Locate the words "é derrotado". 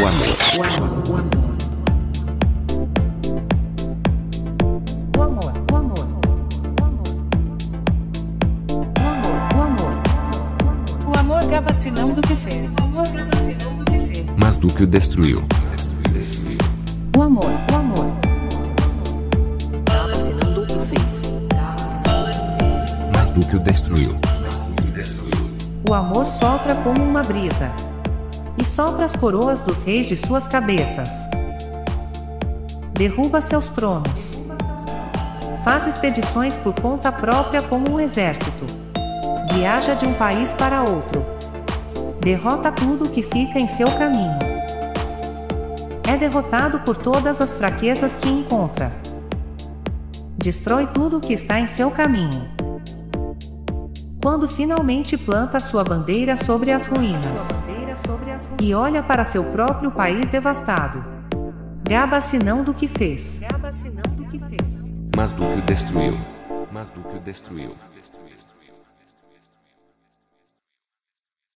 46.06-46.80